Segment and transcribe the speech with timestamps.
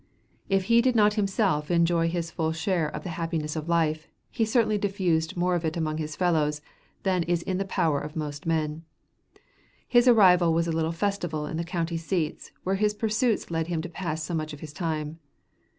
[0.49, 4.45] If he did not himself enjoy his full share of the happiness of life, he
[4.45, 6.59] certainly diffused more of it among his fellows
[7.03, 8.83] than is in the power of most men.
[9.87, 13.79] His arrival was a little festival in the county seats where his pursuits led him
[13.83, 15.19] to pass so much of his time.